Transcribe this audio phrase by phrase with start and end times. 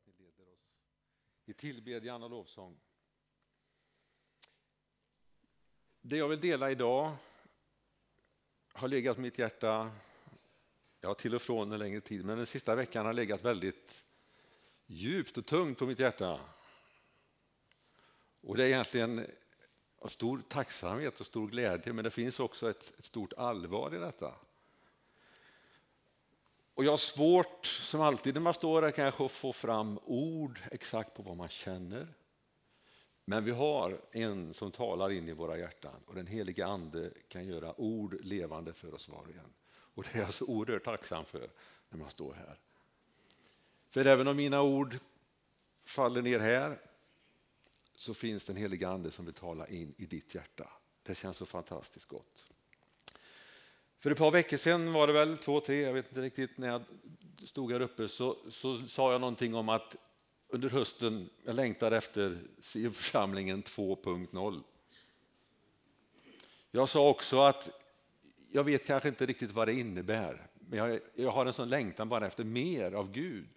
[0.00, 0.76] att ni leder oss
[1.44, 2.80] i tillbedjan och lovsång.
[6.00, 7.16] Det jag vill dela idag
[8.72, 9.92] har legat mitt hjärta,
[11.00, 14.04] ja till och från en längre tid, men den sista veckan har legat väldigt
[14.86, 16.40] djupt och tungt på mitt hjärta.
[18.40, 19.26] Och det är egentligen
[19.98, 23.98] av stor tacksamhet och stor glädje, men det finns också ett, ett stort allvar i
[23.98, 24.34] detta.
[26.80, 30.60] Och jag har svårt, som alltid när man står här, kanske att få fram ord
[30.70, 32.14] exakt på vad man känner.
[33.24, 37.46] Men vi har en som talar in i våra hjärtan och den heliga ande kan
[37.46, 39.52] göra ord levande för oss var och en.
[39.70, 41.50] Och det är jag så oerhört tacksam för
[41.88, 42.58] när man står här.
[43.90, 44.98] För även om mina ord
[45.84, 46.80] faller ner här
[47.94, 50.70] så finns den heliga ande som vill tala in i ditt hjärta.
[51.02, 52.49] Det känns så fantastiskt gott.
[54.00, 56.68] För ett par veckor sedan var det väl, två, tre, jag vet inte riktigt, när
[56.68, 56.82] jag
[57.44, 59.96] stod här uppe så, så sa jag någonting om att
[60.48, 62.38] under hösten, jag längtar efter
[62.90, 64.62] församlingen 2.0.
[66.70, 67.70] Jag sa också att
[68.50, 72.08] jag vet kanske inte riktigt vad det innebär, men jag, jag har en sån längtan
[72.08, 73.48] bara efter mer av Gud,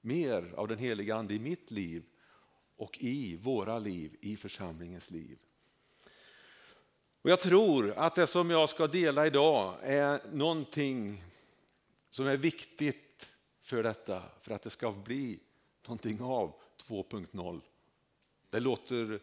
[0.00, 2.04] mer av den heliga Ande i mitt liv
[2.76, 5.38] och i våra liv, i församlingens liv.
[7.28, 11.24] Och jag tror att det som jag ska dela idag är någonting
[12.10, 13.30] som är viktigt
[13.62, 15.40] för detta, för att det ska bli
[15.86, 17.60] någonting av 2.0.
[18.50, 19.20] Det låter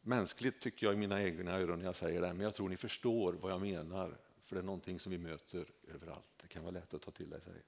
[0.00, 2.76] mänskligt tycker jag i mina egna öron när jag säger det, men jag tror ni
[2.76, 4.16] förstår vad jag menar.
[4.44, 6.30] För det är någonting som vi möter överallt.
[6.42, 7.62] Det kan vara lätt att ta till sig.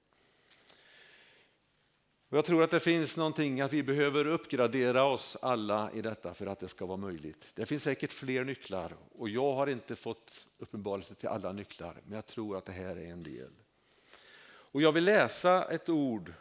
[2.35, 6.33] Och jag tror att det finns någonting att vi behöver uppgradera oss alla i detta
[6.33, 7.51] för att det ska vara möjligt.
[7.53, 12.15] Det finns säkert fler nycklar och jag har inte fått uppenbarelse till alla nycklar, men
[12.15, 13.51] jag tror att det här är en del.
[14.47, 16.33] Och jag vill läsa ett ord.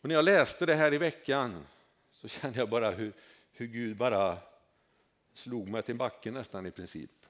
[0.00, 1.66] Och när jag läste det här i veckan
[2.12, 3.12] så kände jag bara hur,
[3.52, 4.38] hur Gud bara
[5.34, 7.26] slog mig till backen nästan i princip.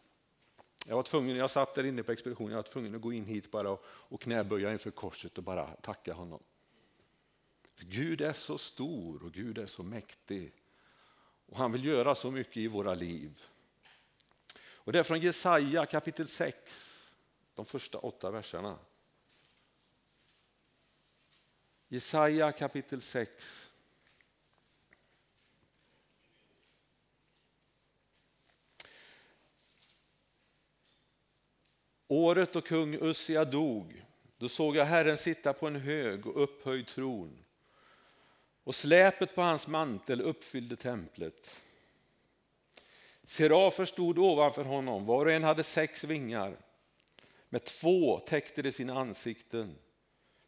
[0.87, 3.25] Jag var tvungen, jag satt där inne på expeditionen, jag var tvungen att gå in
[3.25, 6.43] hit bara och, och knäböja inför korset och bara tacka honom.
[7.83, 10.53] Gud är så stor och Gud är så mäktig.
[11.47, 13.43] Och han vill göra så mycket i våra liv.
[14.63, 16.57] Och det är från Jesaja kapitel 6,
[17.55, 18.79] de första åtta verserna.
[21.89, 23.71] Jesaja kapitel 6.
[32.09, 34.05] Året då kung Ussia dog,
[34.39, 37.40] då såg jag Herren sitta på en hög och upphöjd tron
[38.65, 41.61] och släpet på hans mantel uppfyllde templet.
[43.25, 46.57] Serafer stod ovanför honom, var och en hade sex vingar.
[47.49, 49.75] Med två täckte de sina ansikten,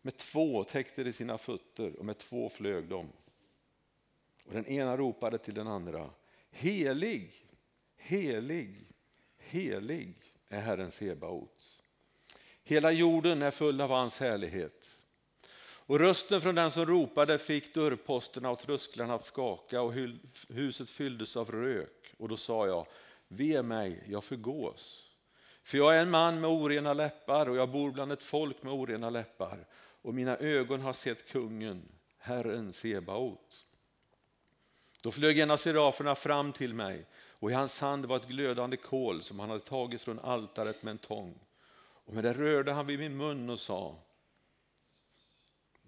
[0.03, 3.13] med två täckte de sina fötter och med två flög de.
[4.45, 6.11] Och den ena ropade till den andra,
[6.51, 7.47] helig,
[7.97, 8.87] helig,
[9.39, 10.15] helig
[10.49, 11.83] är Herren Sebaot.
[12.63, 15.02] Hela jorden är full av hans härlighet.
[15.87, 19.95] Och rösten från den som ropade fick dörrposterna och trösklarna att skaka och
[20.49, 22.15] huset fylldes av rök.
[22.19, 22.87] Och då sa jag,
[23.29, 25.11] ve mig, jag förgås.
[25.63, 28.73] För jag är en man med orena läppar och jag bor bland ett folk med
[28.73, 29.67] orena läppar.
[30.03, 31.89] Och mina ögon har sett kungen,
[32.19, 33.67] Herren Sebaot.
[35.03, 38.77] Då flög en av seraferna fram till mig och i hans hand var ett glödande
[38.77, 41.39] kol som han hade tagit från altaret med en tång.
[42.05, 43.97] Och med det rörde han vid min mun och sa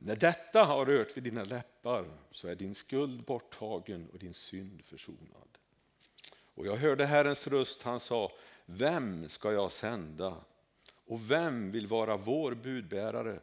[0.05, 4.85] när detta har rört vid dina läppar så är din skuld borttagen och din synd
[4.85, 5.59] försonad.
[6.55, 8.33] Och jag hörde Herrens röst, han sa,
[8.67, 10.37] vem ska jag sända?
[11.07, 13.41] Och vem vill vara vår budbärare?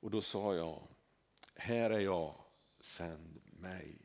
[0.00, 0.82] Och då sa jag,
[1.54, 2.34] här är jag,
[2.80, 3.98] sänd mig.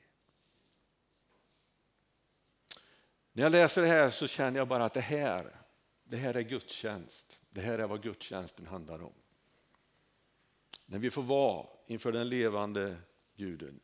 [3.31, 5.55] När jag läser det här så känner jag bara att det här,
[6.03, 7.39] det här är gudstjänst.
[7.49, 9.13] Det här är vad gudstjänsten handlar om.
[10.85, 12.97] När vi får vara inför den levande
[13.35, 13.79] guden.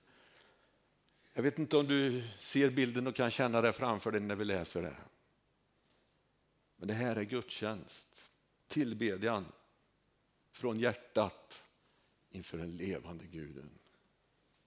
[1.34, 4.46] Jag vet inte om du ser bilden och kan känna det framför dig när vi
[4.46, 4.96] läser det.
[6.76, 8.30] Men det här är gudstjänst,
[8.68, 9.46] tillbedjan
[10.52, 11.66] från hjärtat
[12.30, 13.70] inför den levande guden.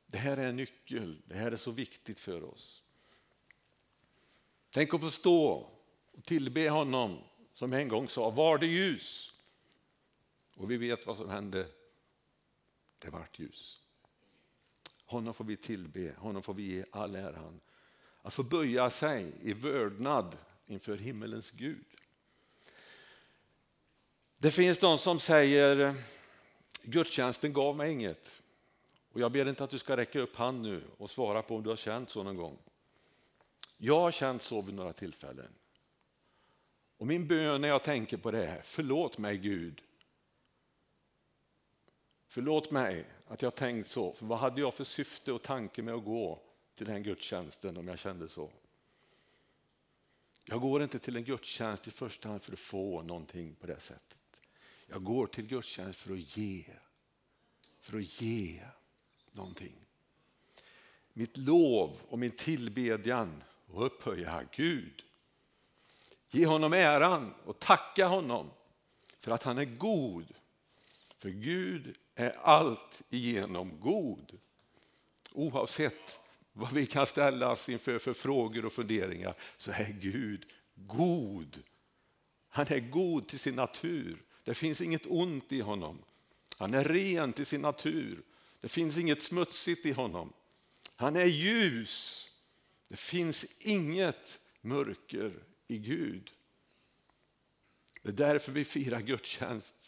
[0.07, 2.83] Det här är en nyckel, det här är så viktigt för oss.
[4.71, 5.71] Tänk att få stå
[6.13, 7.19] och tillbe honom
[7.53, 9.35] som en gång sa, var det ljus?
[10.55, 11.67] Och vi vet vad som hände
[13.03, 13.81] det vart ljus.
[15.05, 17.61] Honom får vi tillbe, honom får vi ge all äran.
[18.23, 21.85] Att få böja sig i vördnad inför himmelens Gud.
[24.39, 25.95] Det finns de som säger
[26.83, 28.43] gudstjänsten gav mig inget.
[29.13, 31.63] Och jag ber inte att du ska räcka upp hand nu och svara på om
[31.63, 32.59] du har känt så någon gång.
[33.77, 35.53] Jag har känt så vid några tillfällen.
[36.97, 39.83] Och min bön när jag tänker på det är, förlåt mig Gud.
[42.33, 45.95] Förlåt mig att jag tänkt så, för vad hade jag för syfte och tanke med
[45.95, 46.43] att gå
[46.75, 48.51] till den gudstjänsten om jag kände så?
[50.45, 53.81] Jag går inte till en gudstjänst i första hand för att få någonting på det
[53.81, 54.19] sättet.
[54.87, 56.65] Jag går till gudstjänst för att ge.
[57.81, 58.63] För att ge
[59.33, 59.75] någonting.
[61.13, 65.05] Mitt lov och min tillbedjan och upphöja Gud.
[66.31, 68.51] Ge honom äran och tacka honom
[69.21, 70.35] för att han är god.
[71.19, 74.39] För Gud är allt igenom god.
[75.33, 76.21] Oavsett
[76.53, 81.63] vad vi kan ställas inför för frågor och funderingar så är Gud god.
[82.49, 84.23] Han är god till sin natur.
[84.45, 86.03] Det finns inget ont i honom.
[86.57, 88.23] Han är ren till sin natur.
[88.61, 90.33] Det finns inget smutsigt i honom.
[90.97, 92.29] Han är ljus.
[92.89, 96.33] Det finns inget mörker i Gud.
[98.03, 99.82] Det är därför vi firar gudstjänst.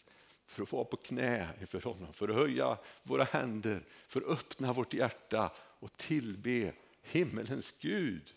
[0.45, 4.73] För att vara på knä inför honom, för att höja våra händer, för att öppna
[4.73, 8.33] vårt hjärta och tillbe himmelens Gud.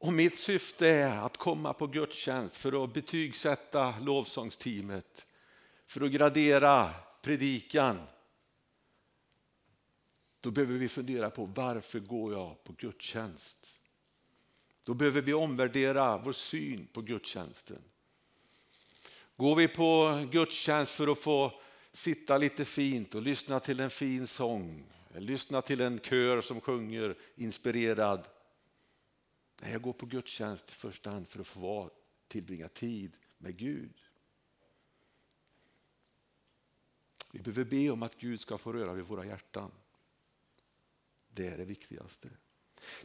[0.00, 5.26] Och mitt syfte är att komma på gudstjänst för att betygsätta lovsångsteamet,
[5.86, 8.00] för att gradera predikan.
[10.40, 13.74] Då behöver vi fundera på varför går jag på gudstjänst?
[14.86, 17.82] Då behöver vi omvärdera vår syn på gudstjänsten.
[19.38, 21.60] Går vi på gudstjänst för att få
[21.92, 27.16] sitta lite fint och lyssna till en fin sång, lyssna till en kör som sjunger
[27.34, 28.28] inspirerad.
[29.62, 31.90] Nej, jag går på gudstjänst i första hand för att få vara,
[32.28, 33.94] tillbringa tid med Gud.
[37.32, 39.70] Vi behöver be om att Gud ska få röra vid våra hjärtan.
[41.28, 42.28] Det är det viktigaste.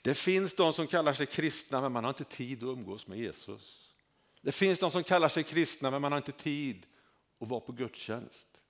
[0.02, 3.18] Det finns de som kallar sig kristna men man har inte tid att umgås med
[3.18, 3.93] Jesus.
[4.44, 6.86] Det finns de som kallar sig kristna men man har inte tid
[7.40, 8.62] att vara på gudstjänst.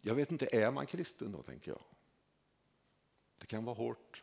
[0.00, 1.82] Jag vet inte, är man kristen då tänker jag?
[3.38, 4.22] Det kan vara hårt.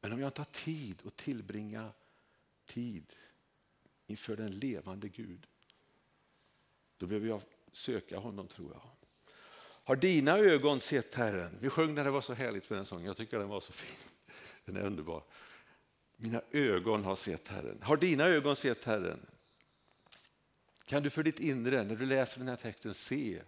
[0.00, 1.92] Men om jag inte har tid att tillbringa
[2.66, 3.12] tid
[4.06, 5.46] inför den levande Gud,
[6.96, 7.42] då behöver jag
[7.72, 8.82] söka honom tror jag.
[9.84, 11.58] Har dina ögon sett Herren?
[11.60, 13.06] Vi sjöng när det var så härligt för den sången.
[13.06, 14.10] Jag tycker den var så fin.
[14.64, 15.24] Den är underbar.
[16.16, 17.82] Mina ögon har sett Herren.
[17.82, 19.26] Har dina ögon sett Herren?
[20.84, 23.42] Kan du för ditt inre, när du läser den här texten, se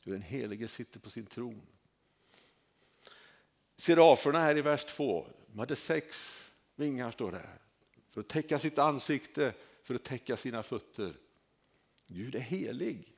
[0.00, 1.62] hur den helige sitter på sin tron?
[3.76, 6.16] Seraferna här i vers 2, de hade sex
[6.76, 7.58] vingar står det här.
[8.10, 11.16] För att täcka sitt ansikte, för att täcka sina fötter.
[12.06, 13.12] Gud är helig.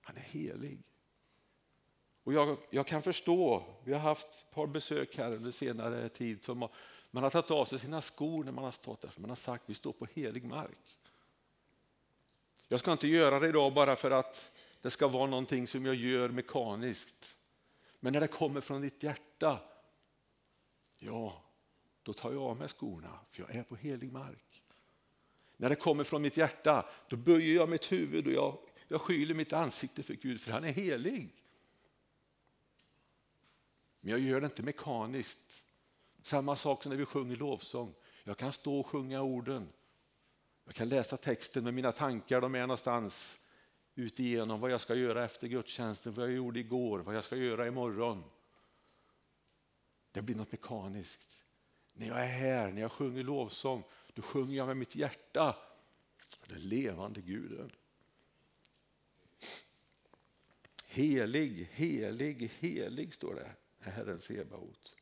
[0.00, 0.82] Han är helig.
[2.24, 6.44] Och jag, jag, kan förstå, vi har haft ett par besök här under senare tid
[6.44, 6.70] som har,
[7.10, 9.36] man har tagit av sig sina skor när man har stått där, för man har
[9.36, 10.98] sagt vi står på helig mark.
[12.68, 15.94] Jag ska inte göra det idag bara för att det ska vara någonting som jag
[15.94, 17.36] gör mekaniskt.
[18.00, 19.60] Men när det kommer från ditt hjärta,
[20.98, 21.42] ja,
[22.02, 24.62] då tar jag av mig skorna, för jag är på helig mark.
[25.56, 28.58] När det kommer från mitt hjärta, då böjer jag mitt huvud och jag,
[28.88, 31.34] jag skyler mitt ansikte för Gud, för han är helig.
[34.00, 35.59] Men jag gör det inte mekaniskt.
[36.22, 37.94] Samma sak som när vi sjunger lovsång.
[38.24, 39.68] Jag kan stå och sjunga orden.
[40.64, 43.40] Jag kan läsa texten med mina tankar, de är någonstans
[43.94, 47.66] utigenom vad jag ska göra efter gudstjänsten, vad jag gjorde igår, vad jag ska göra
[47.66, 48.24] imorgon.
[50.12, 51.20] Det blir något mekaniskt.
[51.94, 53.84] När jag är här, när jag sjunger lovsång,
[54.14, 55.56] då sjunger jag med mitt hjärta.
[56.46, 57.72] Den levande guden.
[60.86, 64.99] Helig, helig, helig står det, är Herren Sebaot.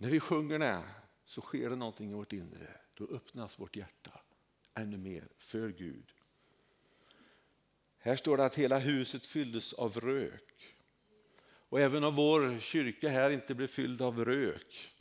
[0.00, 0.84] När vi sjunger det
[1.24, 2.80] så sker det någonting i vårt inre.
[2.94, 4.20] Då öppnas vårt hjärta
[4.74, 6.12] ännu mer för Gud.
[7.98, 10.76] Här står det att hela huset fylldes av rök.
[11.40, 14.94] Och även om vår kyrka här inte blir fylld av rök,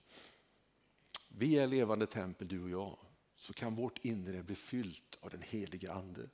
[1.29, 2.97] vi är levande tempel du och jag,
[3.35, 6.29] så kan vårt inre bli fyllt av den heliga ande.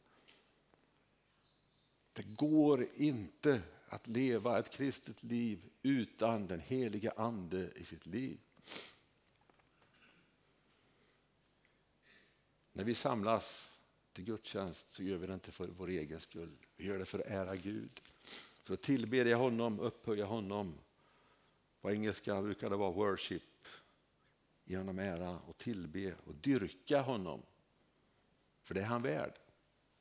[2.13, 8.39] Det går inte att leva ett kristet liv utan den heliga ande i sitt liv.
[12.73, 13.73] När vi samlas
[14.13, 16.57] till gudstjänst så gör vi det inte för vår egen skull.
[16.75, 18.01] Vi gör det för att ära Gud,
[18.63, 20.73] för att tillbedja honom, upphöja honom.
[21.81, 23.67] På engelska brukar det vara worship,
[24.63, 27.41] ge honom ära och tillbe och dyrka honom.
[28.61, 29.39] För det är han värd.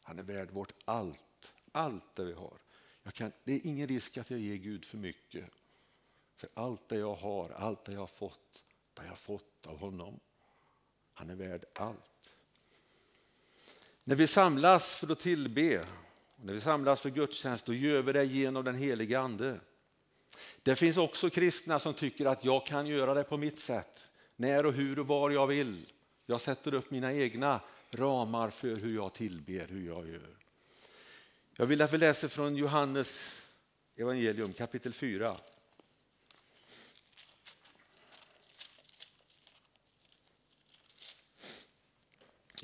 [0.02, 2.58] Han är värd vårt allt, allt det vi har.
[3.12, 5.50] Kan, det är ingen risk att jag ger Gud för mycket.
[6.42, 9.78] För allt det jag har, allt det jag har fått, det har jag fått av
[9.78, 10.20] honom.
[11.12, 12.36] Han är värd allt.
[14.04, 15.86] När vi samlas för att tillbe,
[16.36, 19.60] när vi samlas för gudstjänst, då gör vi det genom den helige Ande.
[20.62, 24.66] Det finns också kristna som tycker att jag kan göra det på mitt sätt, när
[24.66, 25.86] och hur och var jag vill.
[26.26, 30.36] Jag sätter upp mina egna ramar för hur jag tillber, hur jag gör.
[31.56, 33.42] Jag vill att vi läser från Johannes
[33.96, 35.36] evangelium kapitel 4.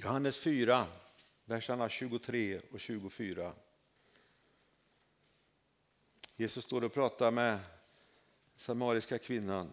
[0.01, 0.87] Johannes 4,
[1.45, 3.53] verserna 23 och 24.
[6.37, 7.59] Jesus står och pratar med
[8.57, 9.71] samariska kvinnan.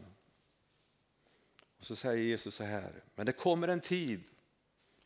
[1.77, 4.24] Och så säger Jesus så här, men det kommer en tid,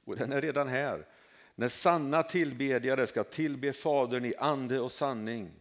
[0.06, 1.08] och den är redan här,
[1.56, 5.52] när sanna tillbedjare ska tillbe Fadern i ande och sanning.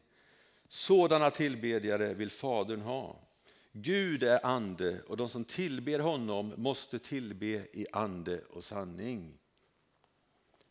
[0.68, 3.20] Sådana tillbedjare vill Fadern ha.
[3.72, 9.38] Gud är ande och de som tillber honom måste tillbe i ande och sanning.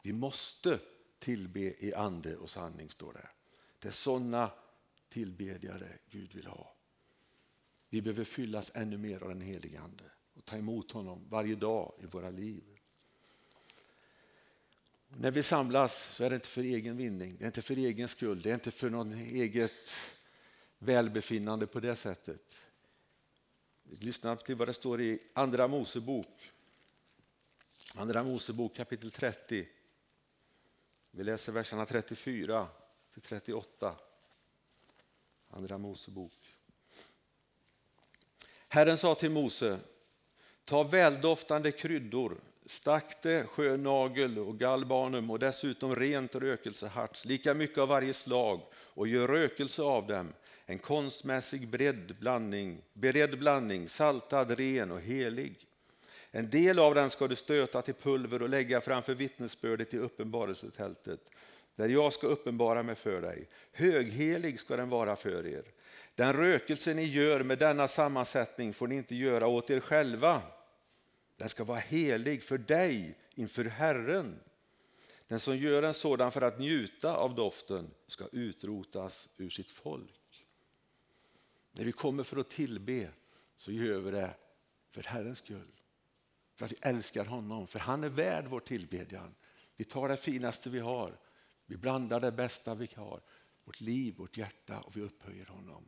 [0.08, 0.80] Vi måste
[1.20, 3.30] tillbe i ande och sanning, står det.
[3.80, 4.52] Det är sådana
[5.10, 6.76] tillbedjare Gud vill ha.
[7.90, 11.94] Vi behöver fyllas ännu mer av den helige Ande och ta emot honom varje dag
[12.00, 12.64] i våra liv.
[15.08, 18.08] När vi samlas så är det inte för egen vinning, det är inte för egen
[18.08, 19.90] skull, det är inte för någon eget
[20.80, 22.56] välbefinnande på det sättet.
[23.84, 26.52] Lyssna till vad det står i Andra Mosebok.
[27.96, 29.68] Andra Mosebok kapitel 30.
[31.18, 32.68] Vi läser verserna 34
[33.14, 33.96] till 38.
[35.50, 36.56] Andra Mosebok.
[38.68, 39.80] Herren sa till Mose,
[40.66, 48.14] ta väldoftande kryddor, stakte, sjönagel och galbanum och dessutom rent rökelseharts, lika mycket av varje
[48.14, 50.34] slag och gör rökelse av dem,
[50.66, 55.67] en konstmässig bredd blandning, beredd blandning, saltad, ren och helig.
[56.32, 61.30] En del av den ska du stöta till pulver och lägga framför vittnesbördet i uppenbarelsetältet,
[61.76, 63.50] där jag ska uppenbara mig för dig.
[63.72, 65.64] Höghelig ska den vara för er.
[66.16, 70.42] Den rökelse ni gör med denna sammansättning får ni inte göra åt er själva.
[71.38, 74.40] Den ska vara helig för dig inför Herren.
[75.28, 80.46] Den som gör en sådan för att njuta av doften ska utrotas ur sitt folk.
[81.72, 83.10] När vi kommer för att tillbe
[83.58, 84.36] så gör vi det
[84.92, 85.77] för Herrens skull.
[86.58, 89.36] För att vi älskar honom, för han är värd vår tillbedjan.
[89.76, 91.20] Vi tar det finaste vi har,
[91.66, 93.22] vi blandar det bästa vi har,
[93.64, 95.84] vårt liv, vårt hjärta och vi upphöjer honom.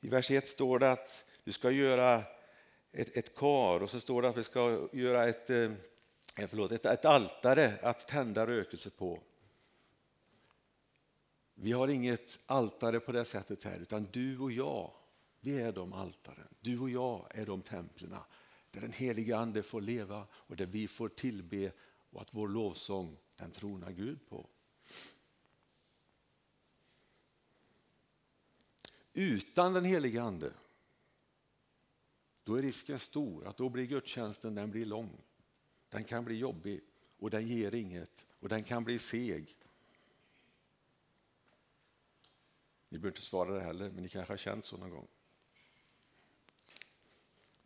[0.00, 2.24] I vers 1 står det att du ska göra
[2.92, 5.72] ett, ett kar och så står det att vi ska göra ett, eh,
[6.36, 9.22] eh, förlåt, ett, ett altare att tända rökelse på.
[11.54, 14.90] Vi har inget altare på det sättet här utan du och jag,
[15.46, 16.48] vi är de altaren.
[16.60, 18.16] Du och jag är de templen
[18.70, 21.72] där den heliga ande får leva och där vi får tillbe
[22.10, 24.48] och att vår lovsång den tronar Gud på.
[29.12, 30.52] Utan den heliga ande
[32.44, 35.20] då är risken stor att då blir gudstjänsten den blir lång.
[35.88, 36.80] Den kan bli jobbig
[37.18, 39.56] och den ger inget och den kan bli seg.
[42.88, 45.08] Ni behöver inte svara det heller, men ni kanske har känt så någon gång.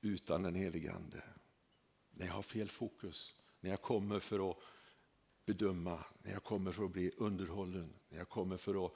[0.01, 1.23] Utan den helige Ande.
[2.11, 4.57] När jag har fel fokus, när jag kommer för att
[5.47, 8.93] bedöma, när jag kommer för att bli underhållen, när jag kommer för att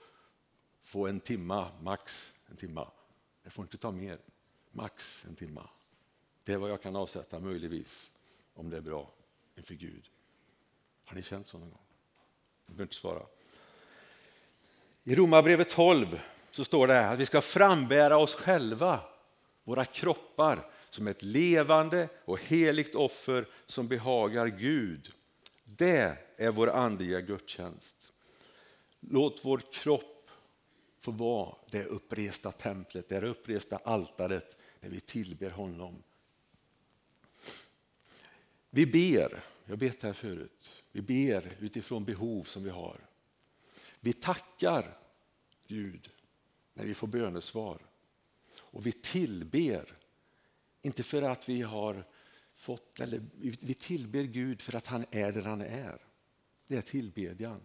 [0.82, 2.90] få en timma, max en timma.
[3.42, 4.18] Jag får inte ta mer
[4.70, 5.68] max en timma.
[6.44, 8.12] Det är vad jag kan avsätta möjligtvis
[8.54, 9.10] om det är bra
[9.56, 10.10] inför Gud.
[11.06, 11.78] Har ni känt så någon gång?
[12.66, 13.26] Ni behöver inte svara.
[15.04, 16.20] I Romarbrevet 12
[16.50, 19.00] så står det att vi ska frambära oss själva,
[19.64, 25.10] våra kroppar, som ett levande och heligt offer som behagar Gud.
[25.64, 28.12] Det är vår andliga gudstjänst.
[29.00, 30.30] Låt vår kropp
[30.98, 36.02] få vara det uppresta templet, det uppresta altaret när vi tillber honom.
[38.70, 42.98] Vi ber, jag har bett här förut, vi ber utifrån behov som vi har.
[44.00, 44.98] Vi tackar
[45.66, 46.10] Gud
[46.74, 47.78] när vi får bönesvar.
[48.60, 49.96] Och vi tillber,
[50.84, 52.04] inte för att vi har
[52.54, 55.98] fått, eller vi tillber Gud för att han är där han är.
[56.66, 57.60] Det är tillbedjan.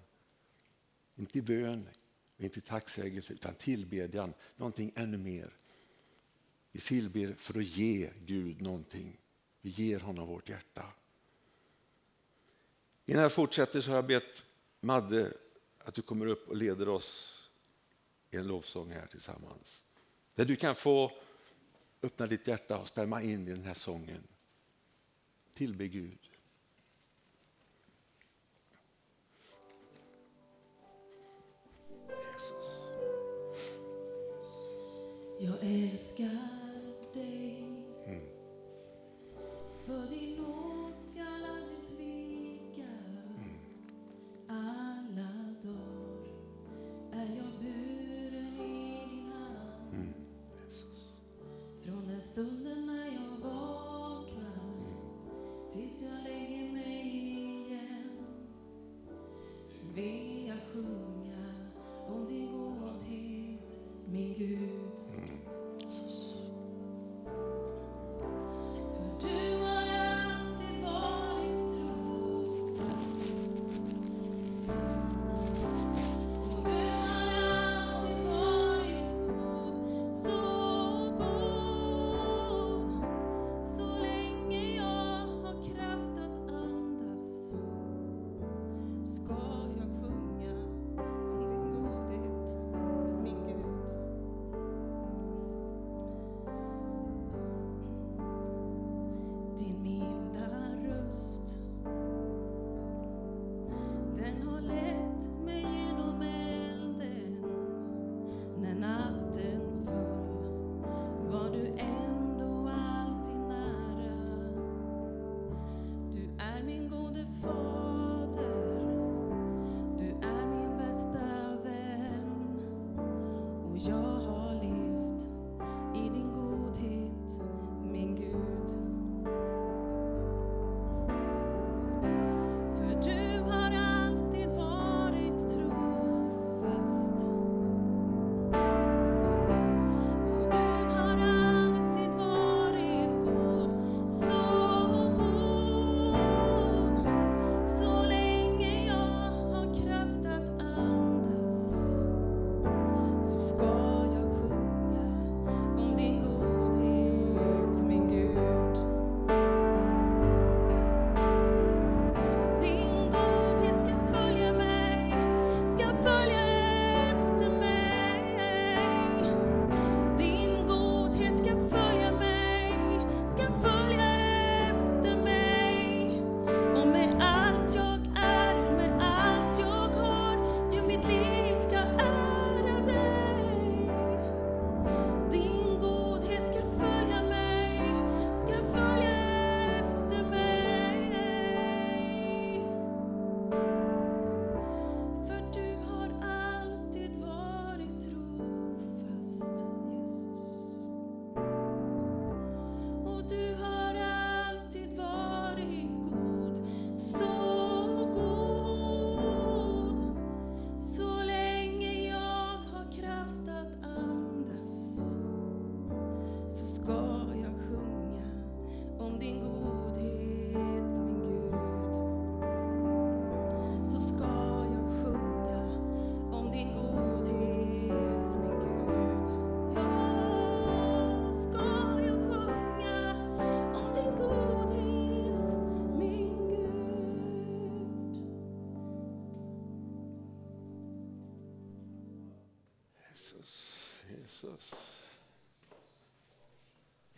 [1.15, 1.89] Inte bön,
[2.37, 5.57] inte tacksägelse, utan tillbedjan, någonting ännu mer.
[6.71, 9.19] Vi tillber för att ge Gud någonting.
[9.61, 10.85] Vi ger honom vårt hjärta.
[13.05, 14.43] Innan jag fortsätter så har jag bett
[14.79, 15.33] Madde
[15.77, 17.35] att du kommer upp och leder oss
[18.31, 19.83] i en lovsång här tillsammans.
[20.35, 21.11] Där du kan få
[22.01, 24.27] öppna ditt hjärta och stämma in i den här sången.
[25.53, 26.29] Tillbe Gud.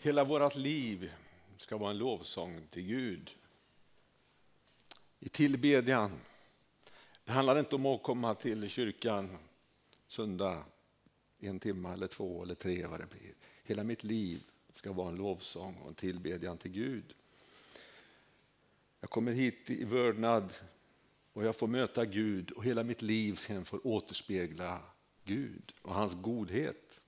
[0.03, 1.11] Hela vårt liv
[1.57, 3.31] ska vara en lovsång till Gud.
[5.19, 6.11] I tillbedjan.
[7.25, 9.37] Det handlar inte om att komma till kyrkan
[10.07, 10.63] söndag
[11.39, 13.33] en timme eller två eller tre vad det blir.
[13.63, 17.13] Hela mitt liv ska vara en lovsång och en tillbedjan till Gud.
[18.99, 20.53] Jag kommer hit i vördnad
[21.33, 24.81] och jag får möta Gud och hela mitt liv sen får återspegla
[25.23, 27.00] Gud och hans godhet.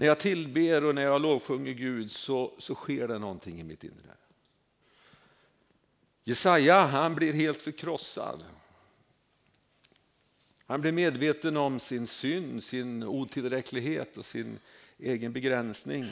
[0.00, 3.84] När jag tillber och när jag lovsjunger Gud så, så sker det någonting i mitt
[3.84, 4.16] inre.
[6.24, 8.44] Jesaja han blir helt förkrossad.
[10.66, 14.58] Han blir medveten om sin synd, sin otillräcklighet och sin
[14.98, 16.10] egen begränsning.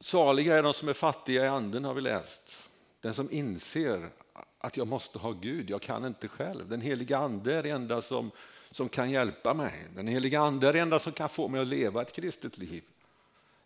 [0.00, 2.70] Saliga är de som är fattiga i anden har vi läst.
[3.00, 4.10] Den som inser
[4.58, 6.68] att jag måste ha Gud, jag kan inte själv.
[6.68, 8.30] Den heliga ande är det enda som,
[8.74, 9.86] som kan hjälpa mig.
[9.94, 12.84] Den heliga ande är det enda som kan få mig att leva ett kristet liv.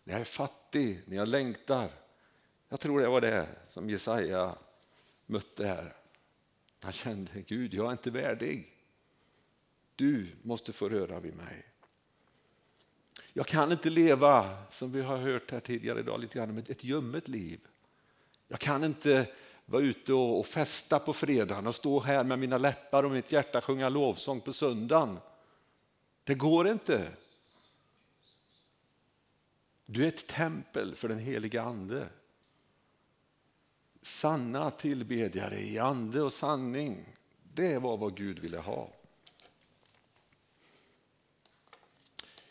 [0.03, 1.91] när jag är fattig, när jag längtar.
[2.69, 4.55] Jag tror det var det som Jesaja
[5.25, 5.95] mötte här.
[6.79, 8.75] Han kände, Gud, jag är inte värdig.
[9.95, 11.65] Du måste få röra vid mig.
[13.33, 17.27] Jag kan inte leva, som vi har hört här tidigare idag, lite grann, ett ljummet
[17.27, 17.59] liv.
[18.47, 19.27] Jag kan inte
[19.69, 23.61] vara ute och festa på fredagen och stå här med mina läppar och mitt hjärta
[23.61, 25.19] sjunga lovsång på söndagen.
[26.23, 27.11] Det går inte.
[29.85, 32.07] Du är ett tempel för den heliga Ande.
[34.01, 37.05] Sanna tillbedjare i ande och sanning.
[37.53, 38.89] Det var vad Gud ville ha.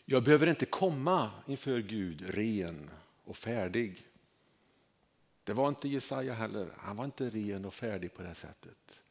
[0.05, 2.89] Jag behöver inte komma inför Gud ren
[3.23, 4.08] och färdig.
[5.49, 6.73] Det var inte Jesaja heller.
[6.77, 9.01] Han var inte ren och färdig på det sättet.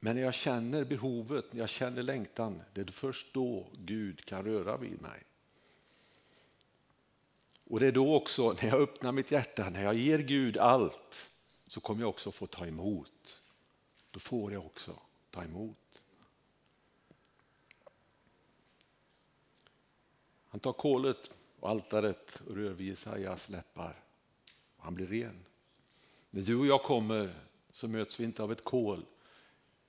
[0.00, 4.44] Men när jag känner behovet, när jag känner längtan, det är först då Gud kan
[4.44, 5.22] röra vid mig.
[7.64, 11.30] Och det är då också, när jag öppnar mitt hjärta, när jag ger Gud allt,
[11.66, 13.42] så kommer jag också få ta emot.
[14.10, 14.98] Då får jag också
[15.30, 16.02] ta emot.
[20.48, 24.02] Han tar kolet och altaret rör vid Jesajas läppar.
[24.76, 25.44] Och han blir ren.
[26.30, 27.34] När du och jag kommer
[27.72, 29.06] så möts vi inte av ett kol,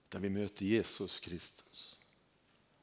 [0.07, 1.99] utan vi möter Jesus Kristus.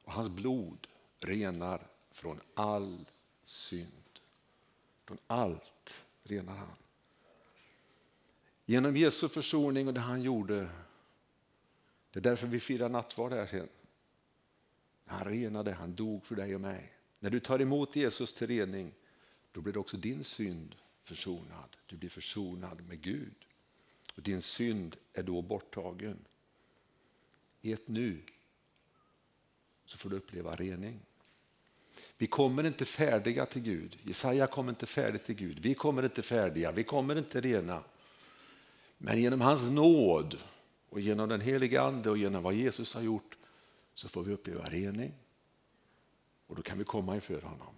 [0.04, 0.86] Och hans blod
[1.18, 3.06] renar från all
[3.44, 4.20] synd.
[5.04, 6.76] Från allt renar han.
[8.64, 10.68] Genom Jesu försoning och det han gjorde,
[12.10, 13.68] det är därför vi firar nattvard här sen.
[15.04, 16.95] Han renade, han dog för dig och mig.
[17.20, 18.92] När du tar emot Jesus till rening,
[19.52, 21.76] då blir också din synd försonad.
[21.86, 23.34] Du blir försonad med Gud.
[24.16, 26.18] Och din synd är då borttagen.
[27.60, 28.22] I ett nu
[29.84, 31.00] så får du uppleva rening.
[32.18, 33.98] Vi kommer inte färdiga till Gud.
[34.02, 35.58] Jesaja kommer inte färdig till Gud.
[35.58, 37.82] Vi kommer inte färdiga, vi kommer inte rena.
[38.98, 40.38] Men genom hans nåd
[40.88, 43.36] och genom den heliga Ande och genom vad Jesus har gjort
[43.94, 45.12] så får vi uppleva rening.
[46.46, 47.74] Och då kan vi komma inför honom.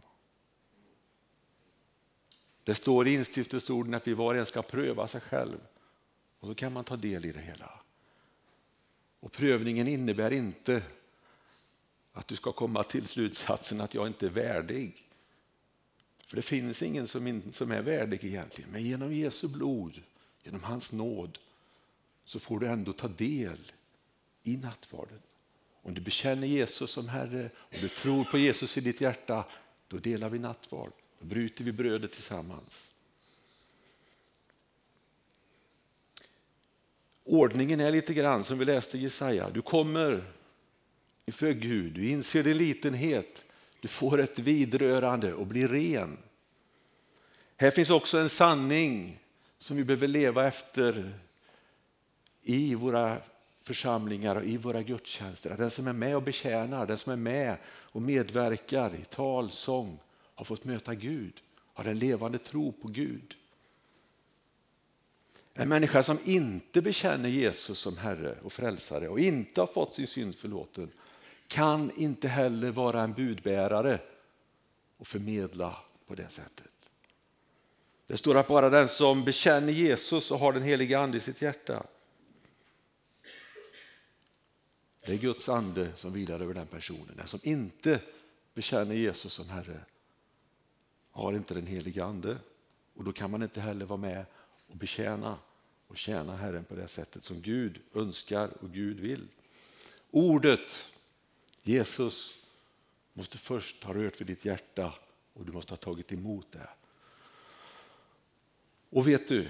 [2.64, 5.58] Det står i instiftelseorden att vi var och en ska pröva sig själv.
[6.40, 7.80] Och då kan man ta del i det hela.
[9.20, 10.82] Och prövningen innebär inte
[12.12, 15.08] att du ska komma till slutsatsen att jag inte är värdig.
[16.26, 18.70] För det finns ingen som, som är värdig egentligen.
[18.70, 20.02] Men genom Jesu blod,
[20.42, 21.38] genom hans nåd,
[22.24, 23.72] så får du ändå ta del
[24.42, 25.18] i nattvarden.
[25.88, 29.44] Om du bekänner Jesus som Herre om du tror på Jesus i ditt hjärta,
[29.88, 30.92] då delar vi nattvard.
[31.18, 32.92] Då bryter vi brödet tillsammans.
[37.24, 39.50] Ordningen är lite grann som vi läste i Jesaja.
[39.50, 40.32] Du kommer
[41.26, 43.44] inför Gud, du inser din litenhet,
[43.80, 46.18] du får ett vidrörande och blir ren.
[47.56, 49.20] Här finns också en sanning
[49.58, 51.12] som vi behöver leva efter
[52.42, 53.22] i våra
[53.68, 55.50] församlingar och i våra gudstjänster.
[55.50, 59.50] att Den som är med och betjänar, den som är med och medverkar i tal,
[59.50, 59.98] sång
[60.34, 61.40] har fått möta Gud,
[61.74, 63.34] har en levande tro på Gud.
[65.54, 70.06] En människa som inte bekänner Jesus som Herre och frälsare och inte har fått sin
[70.06, 70.90] synd förlåten
[71.46, 74.00] kan inte heller vara en budbärare
[74.98, 75.76] och förmedla
[76.06, 76.72] på det sättet.
[78.06, 81.42] Det står att bara den som bekänner Jesus och har den heliga ande i sitt
[81.42, 81.86] hjärta
[85.00, 87.16] det är Guds ande som vilar över den personen.
[87.16, 88.00] Den som inte
[88.54, 89.80] bekänner Jesus som Herre
[91.10, 92.38] har inte den heliga ande.
[92.94, 94.24] Och då kan man inte heller vara med
[94.66, 95.38] och betjäna
[95.86, 99.28] och tjäna Herren på det sättet som Gud önskar och Gud vill.
[100.10, 100.92] Ordet
[101.62, 102.38] Jesus
[103.12, 104.94] måste först ha rört vid ditt hjärta
[105.34, 106.68] och du måste ha tagit emot det.
[108.90, 109.48] Och vet du,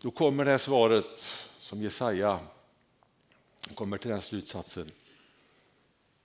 [0.00, 1.18] då kommer det här svaret
[1.58, 2.40] som Jesaja
[3.74, 4.90] kommer till den slutsatsen.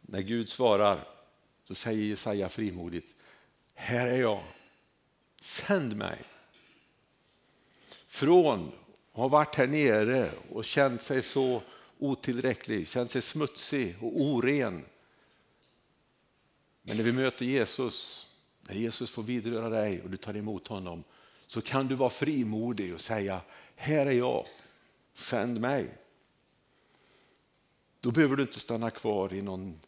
[0.02, 1.08] När Gud svarar
[1.64, 3.16] så säger Jesaja frimodigt,
[3.74, 4.44] här är jag,
[5.42, 6.24] sänd mig.
[8.08, 11.62] Från att ha varit här nere och känt sig så
[11.98, 14.86] otillräcklig, känt sig smutsig och oren.
[16.82, 18.28] Men när vi möter Jesus,
[18.62, 21.04] när Jesus får vidröra dig och du tar emot honom,
[21.48, 23.42] så kan du vara frimodig och säga,
[23.76, 24.46] här är jag,
[25.14, 25.90] sänd mig.
[28.02, 29.80] Då behöver du inte stanna kvar i någon,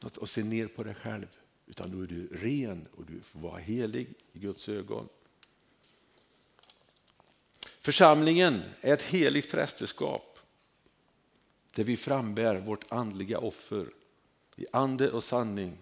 [0.00, 1.26] något och se ner på dig själv,
[1.66, 5.08] utan då är du ren och du får vara helig i Guds ögon.
[7.80, 10.38] Församlingen är ett heligt prästerskap
[11.74, 13.86] där vi frambär vårt andliga offer
[14.56, 15.78] i ande och sanning.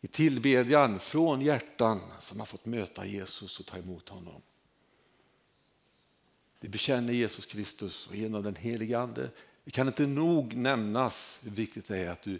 [0.00, 4.42] i tillbedjan från hjärtan som har fått möta Jesus och ta emot honom.
[6.60, 9.30] Vi bekänner Jesus Kristus och genom den helige Ande.
[9.66, 12.38] Det kan inte nog nämnas hur viktigt det är att du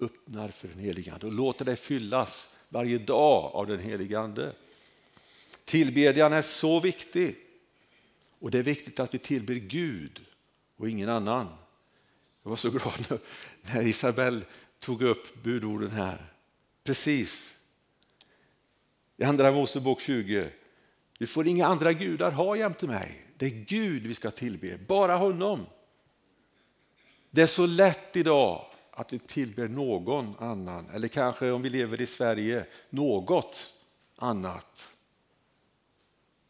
[0.00, 4.52] öppnar för den helige Ande och låter dig fyllas varje dag av den helige Ande.
[5.64, 7.36] Tillbedjan är så viktig
[8.38, 10.20] och det är viktigt att vi tillber Gud
[10.76, 11.46] och ingen annan.
[12.42, 13.20] Jag var så glad
[13.62, 14.44] när Isabel
[14.78, 16.32] tog upp budorden här.
[16.84, 17.58] Precis.
[19.16, 20.50] I Andra Mosebok 20.
[21.18, 23.26] Du får inga andra gudar ha jämte mig.
[23.36, 25.66] Det är Gud vi ska tillbe, bara honom.
[27.36, 32.00] Det är så lätt idag att vi tillber någon annan, eller kanske om vi lever
[32.00, 33.72] i Sverige, något
[34.16, 34.92] annat.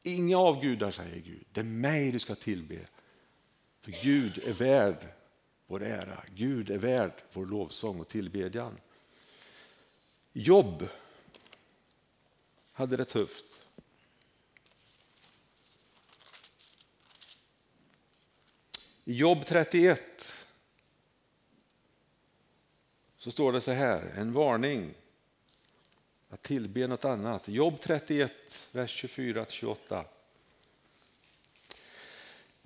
[0.03, 1.45] Inga avgudar, säger Gud.
[1.53, 2.79] Det är mig du ska tillbe.
[3.81, 5.09] För Gud är värd
[5.67, 6.23] vår ära.
[6.35, 8.77] Gud är värd vår lovsång och tillbedjan.
[10.33, 10.89] Jobb
[12.73, 13.63] hade det tufft.
[19.05, 20.16] I Jobb 31
[23.27, 24.95] så står det så här, en varning
[26.31, 27.49] att tillbe något annat.
[27.49, 28.33] Jobb 31,
[28.73, 30.05] vers 24-28.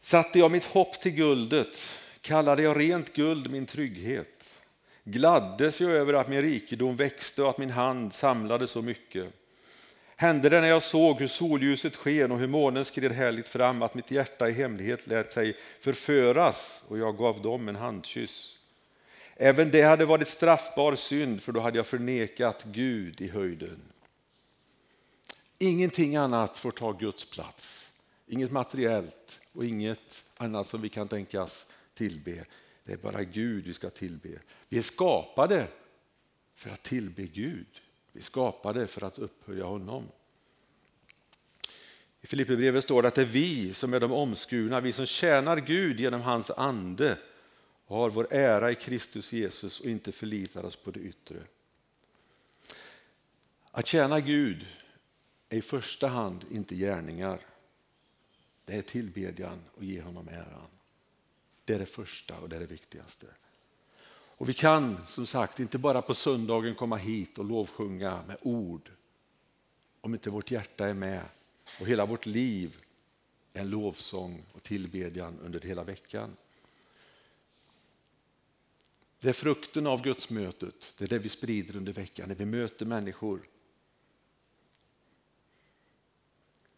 [0.01, 1.81] Satte jag mitt hopp till guldet,
[2.21, 4.63] kallade jag rent guld min trygghet.
[5.05, 9.33] Gladdes jag över att min rikedom växte och att min hand samlade så mycket.
[10.17, 13.95] Hände det när jag såg hur solljuset sken och hur månen skred härligt fram att
[13.95, 18.60] mitt hjärta i hemlighet lät sig förföras och jag gav dem en handkyss.
[19.43, 23.81] Även det hade varit straffbar synd för då hade jag förnekat Gud i höjden.
[25.59, 27.93] Ingenting annat får ta Guds plats.
[28.27, 32.45] Inget materiellt och inget annat som vi kan tänkas tillbe.
[32.85, 34.29] Det är bara Gud vi ska tillbe.
[34.69, 35.69] Vi är skapade
[36.55, 37.81] för att tillbe Gud.
[38.13, 40.05] Vi är skapade för att upphöja honom.
[42.21, 45.57] I Filipperbrevet står det att det är vi som är de omskurna, vi som tjänar
[45.57, 47.19] Gud genom hans ande
[47.91, 51.43] och har vår ära i Kristus Jesus och inte förlitar oss på det yttre.
[53.71, 54.67] Att tjäna Gud
[55.49, 57.47] är i första hand inte gärningar.
[58.65, 60.67] Det är tillbedjan och ge honom äran.
[61.65, 63.27] Det är det första och det är det viktigaste.
[64.13, 68.91] Och vi kan som sagt inte bara på söndagen komma hit och lovsjunga med ord
[70.01, 71.23] om inte vårt hjärta är med
[71.81, 72.77] och hela vårt liv
[73.53, 76.37] är en lovsång och tillbedjan under hela veckan.
[79.21, 82.87] Det är frukten av gudsmötet, det är det vi sprider under veckan när vi möter
[82.87, 83.41] människor.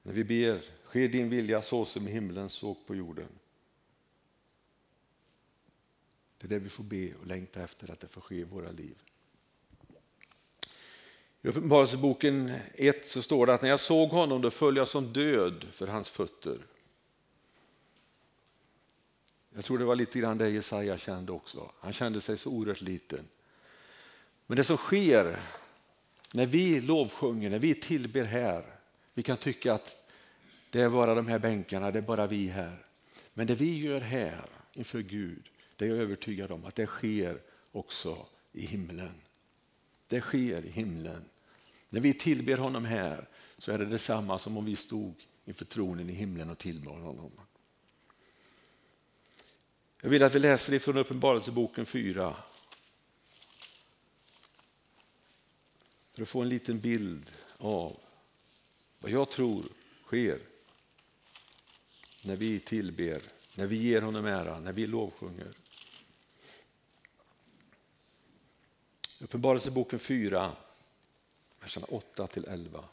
[0.02, 3.28] När vi ber, ske din vilja så som i himlen så på jorden.
[6.38, 8.70] Det är det vi får be och längta efter att det får ske i våra
[8.70, 9.02] liv.
[11.42, 15.12] I Uppenbarelseboken 1 så står det att när jag såg honom då föll jag som
[15.12, 16.66] död för hans fötter.
[19.54, 21.70] Jag tror det var lite grann det Jesaja kände också.
[21.80, 23.28] Han kände sig så oerhört liten.
[24.46, 25.40] Men det som sker
[26.34, 28.64] när vi lovsjunger, när vi tillber här,
[29.14, 29.96] vi kan tycka att
[30.70, 32.86] det är bara de här bänkarna, det är bara vi här.
[33.34, 37.40] Men det vi gör här inför Gud, det är jag övertygad om att det sker
[37.72, 39.14] också i himlen.
[40.08, 41.24] Det sker i himlen.
[41.88, 46.10] När vi tillber honom här så är det detsamma som om vi stod inför tronen
[46.10, 47.30] i himlen och tillbad honom.
[50.04, 52.36] Jag vill att vi läser ifrån Uppenbarelseboken 4.
[56.12, 57.96] För att få en liten bild av
[58.98, 59.64] vad jag tror
[60.06, 60.40] sker
[62.22, 63.22] när vi tillber,
[63.54, 65.50] när vi ger honom ära, när vi lovsjunger.
[69.20, 70.56] Uppenbarelseboken 4,
[71.60, 72.84] verserna 8 till 11.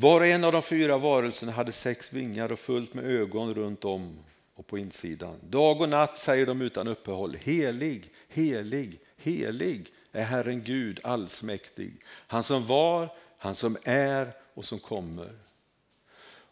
[0.00, 3.84] Var och en av de fyra varelserna hade sex vingar och fullt med ögon runt
[3.84, 4.18] om
[4.54, 5.36] och på insidan.
[5.48, 12.42] Dag och natt säger de utan uppehåll, helig, helig, helig är Herren Gud allsmäktig, han
[12.42, 13.08] som var,
[13.38, 15.32] han som är och som kommer.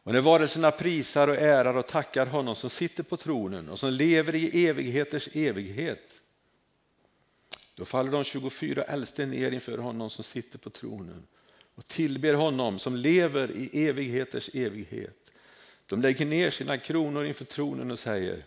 [0.03, 3.93] Och när varelserna prisar och ärar och tackar honom som sitter på tronen och som
[3.93, 6.13] lever i evigheters evighet,
[7.75, 11.27] då faller de 24 äldste ner inför honom som sitter på tronen
[11.79, 15.31] och tillber honom som lever i evigheters evighet.
[15.87, 18.45] De lägger ner sina kronor inför tronen och säger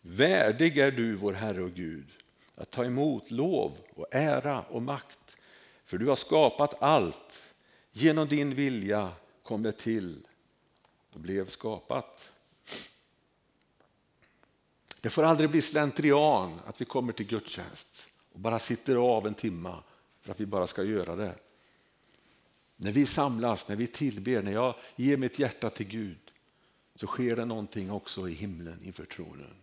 [0.00, 2.06] Värdig är du vår Herre och Gud
[2.54, 5.36] att ta emot lov och ära och makt.
[5.84, 7.54] För du har skapat allt.
[7.92, 10.26] Genom din vilja kom det till
[11.12, 12.32] och blev skapat.
[15.00, 19.34] Det får aldrig bli slentrian att vi kommer till gudstjänst och bara sitter av en
[19.34, 19.82] timma
[20.20, 21.34] för att vi bara ska göra det.
[22.82, 26.32] När vi samlas, när vi tillber, när jag ger mitt hjärta till Gud
[26.94, 29.54] så sker det någonting också i himlen inför tronen.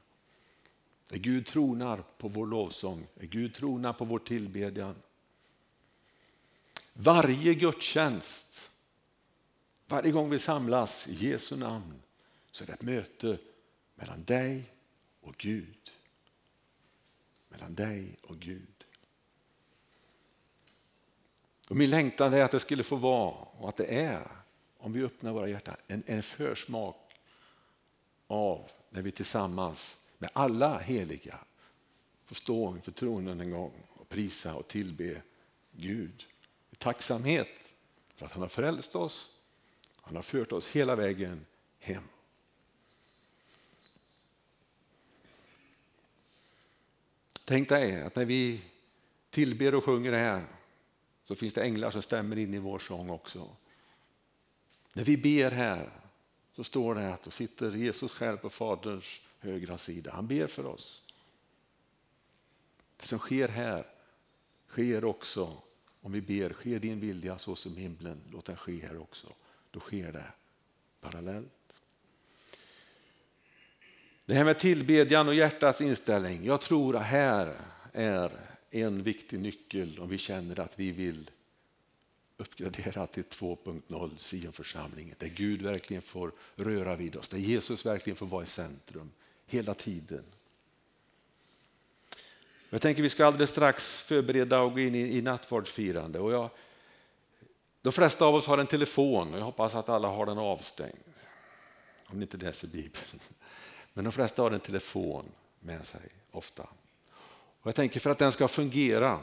[1.11, 4.95] När Gud tronar på vår lovsång, när Gud tronar på vår tillbedjan.
[6.93, 8.71] Varje gudstjänst,
[9.87, 12.01] varje gång vi samlas i Jesu namn
[12.51, 13.37] så är det ett möte
[13.95, 14.63] mellan dig
[15.21, 15.91] och Gud.
[17.49, 18.78] Mellan dig och Gud.
[21.69, 24.27] Och min längtan är att det skulle få vara, och att det är,
[24.77, 27.19] om vi öppnar våra hjärtan, en, en försmak
[28.27, 31.39] av när vi tillsammans med alla heliga
[32.25, 35.21] får stå inför tronen en gång och prisa och tillbe
[35.71, 36.25] Gud.
[36.71, 37.47] I tacksamhet
[38.15, 39.29] för att han har frälst oss,
[40.01, 41.45] han har fört oss hela vägen
[41.79, 42.03] hem.
[47.45, 48.61] Tänk dig att när vi
[49.29, 50.45] tillber och sjunger det här
[51.29, 53.49] så finns det änglar som stämmer in i vår sång också.
[54.93, 55.89] När vi ber här
[56.55, 60.11] så står det att då sitter Jesus själv på Faderns högra sida.
[60.11, 61.03] Han ber för oss.
[62.97, 63.85] Det som sker här
[64.67, 65.57] sker också
[66.01, 69.27] om vi ber, sker din vilja så som himlen, låt den ske här också.
[69.71, 70.31] Då sker det
[71.01, 71.81] parallellt.
[74.25, 76.45] Det här med tillbedjan och hjärtats inställning.
[76.45, 77.55] Jag tror att här
[77.93, 81.29] är en viktig nyckel om vi känner att vi vill
[82.37, 88.25] uppgradera till 2.0 Sionförsamlingen där Gud verkligen får röra vid oss, där Jesus verkligen får
[88.25, 89.11] vara i centrum
[89.47, 90.23] hela tiden.
[92.69, 96.19] Jag tänker vi ska alldeles strax förbereda och gå in i, i nattvardsfirande.
[96.19, 96.49] Och jag,
[97.81, 101.03] de flesta av oss har en telefon och jag hoppas att alla har den avstängd.
[102.05, 103.19] Om ni inte läser Bibeln.
[103.93, 105.25] Men de flesta har en telefon
[105.59, 106.01] med sig
[106.31, 106.67] ofta.
[107.61, 109.19] Och jag tänker för att den ska fungera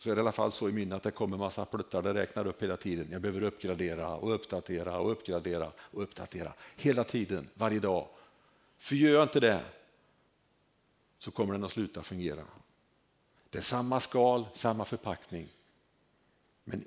[0.00, 2.14] så är det i alla fall så i min att det kommer massa pluttar, det
[2.14, 3.08] räknar upp hela tiden.
[3.10, 6.52] Jag behöver uppgradera och uppdatera och uppgradera och uppdatera.
[6.76, 8.08] Hela tiden, varje dag.
[8.78, 9.64] För gör jag inte det
[11.18, 12.44] så kommer den att sluta fungera.
[13.50, 15.48] Det är samma skal, samma förpackning.
[16.64, 16.84] Men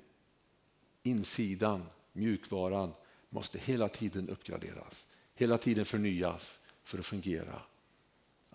[1.02, 2.92] insidan, mjukvaran,
[3.28, 5.06] måste hela tiden uppgraderas.
[5.34, 7.62] Hela tiden förnyas för att fungera.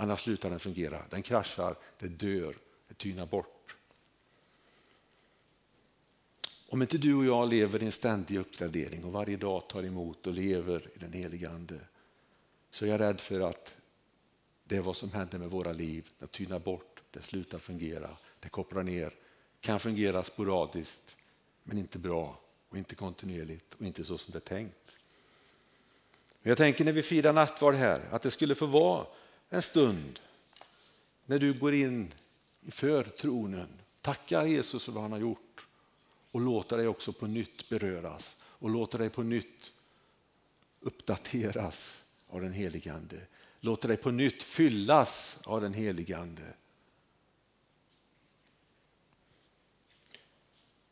[0.02, 1.06] Annars slutar den fungera.
[1.10, 2.56] Den kraschar, det dör,
[2.88, 3.76] det tynar bort.
[6.70, 10.28] Om inte du och jag lever i en ständig uppgradering och varje dag tar emot
[10.28, 11.80] och lever i den heliga Ande
[12.72, 13.76] så är jag rädd för att
[14.64, 16.10] det är vad som händer med våra liv.
[16.20, 19.14] Det tynar bort, det slutar fungera, det kopplar ner,
[19.60, 21.18] kan fungera sporadiskt
[21.64, 24.92] men inte bra och inte kontinuerligt och inte så som det är tänkt.
[26.42, 29.06] Jag tänker när vi firar nattvard här att det skulle få vara
[29.50, 30.20] en stund
[31.26, 32.14] när du går in
[32.68, 33.68] för tronen,
[34.02, 35.66] tackar Jesus för vad han har gjort
[36.32, 39.74] och låter dig också på nytt beröras och låter dig på nytt
[40.80, 43.22] uppdateras av den helige Ande.
[43.60, 46.54] Låter dig på nytt fyllas av den helige Ande.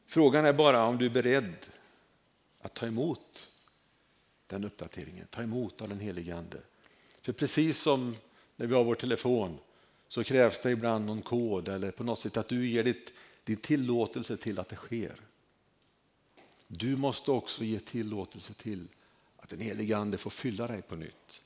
[0.07, 1.67] Frågan är bara om du är beredd
[2.61, 3.51] att ta emot
[4.47, 6.61] den uppdateringen, ta emot av den helige Ande.
[7.21, 8.15] För precis som
[8.57, 9.57] när vi har vår telefon
[10.07, 13.57] så krävs det ibland någon kod eller på något sätt att du ger ditt, din
[13.57, 15.15] tillåtelse till att det sker.
[16.67, 18.87] Du måste också ge tillåtelse till
[19.37, 21.41] att den helige Ande får fylla dig på nytt.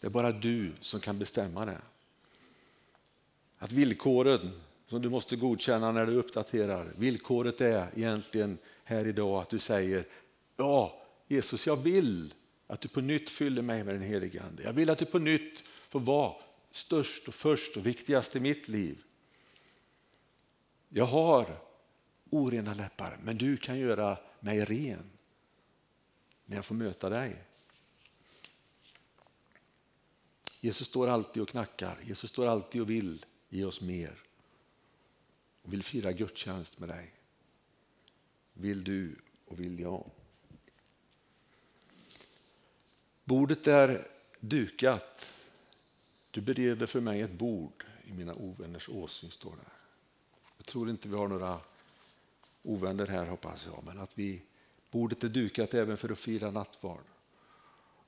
[0.00, 1.80] Det är bara du som kan bestämma det.
[3.58, 9.50] Att villkoren som du måste godkänna när du uppdaterar, villkoret är egentligen här idag att
[9.50, 10.06] du säger
[10.56, 12.34] ja, Jesus, jag vill
[12.66, 14.62] att du på nytt fyller mig med den helige Ande.
[14.62, 16.34] Jag vill att du på nytt får vara
[16.70, 19.02] störst och först och viktigast i mitt liv.
[20.88, 21.60] Jag har
[22.30, 25.10] orena läppar, men du kan göra mig ren
[26.44, 27.44] när jag får möta dig.
[30.60, 31.98] Jesus står alltid och knackar.
[32.02, 34.22] Jesus står alltid och vill ge oss mer.
[35.62, 37.14] Och vill fira gudstjänst med dig.
[38.52, 40.10] Vill du och vill jag.
[43.24, 44.08] Bordet är
[44.40, 45.39] dukat.
[46.30, 49.70] Du bereder för mig ett bord i mina ovänners åsyn, står det.
[50.56, 51.60] Jag tror inte vi har några
[52.62, 54.42] ovänner här hoppas jag, men att vi,
[54.90, 57.04] bordet är dukat även för att fira nattvard.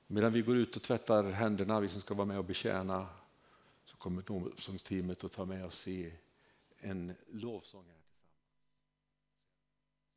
[0.07, 3.07] Medan vi går ut och tvättar händerna, vi som ska vara med och betjäna,
[3.85, 6.13] så kommer lovsångsteamet att ta med oss i
[6.79, 7.85] en lovsång.